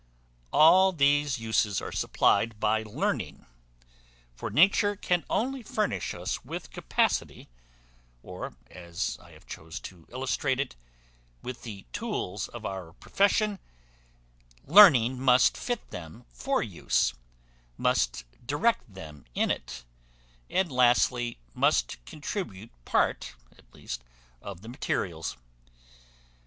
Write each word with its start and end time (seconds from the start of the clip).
All 0.51 0.91
these 0.93 1.37
uses 1.37 1.79
are 1.79 1.91
supplied 1.91 2.59
by 2.59 2.81
learning; 2.81 3.45
for 4.33 4.49
nature 4.49 4.95
can 4.95 5.23
only 5.29 5.61
furnish 5.61 6.15
us 6.15 6.43
with 6.43 6.71
capacity; 6.71 7.49
or, 8.23 8.55
as 8.71 9.19
I 9.21 9.33
have 9.33 9.45
chose 9.45 9.79
to 9.81 10.07
illustrate 10.09 10.59
it, 10.59 10.75
with 11.43 11.61
the 11.61 11.85
tools 11.93 12.47
of 12.47 12.65
our 12.65 12.93
profession; 12.93 13.59
learning 14.65 15.19
must 15.19 15.55
fit 15.55 15.87
them 15.91 16.25
for 16.31 16.63
use, 16.63 17.13
must 17.77 18.23
direct 18.43 18.91
them 18.91 19.25
in 19.35 19.51
it, 19.51 19.83
and, 20.49 20.71
lastly, 20.71 21.37
must 21.53 22.03
contribute 22.05 22.71
part 22.85 23.35
at 23.55 23.71
least 23.71 24.03
of 24.41 24.61
the 24.63 24.67
materials. 24.69 25.37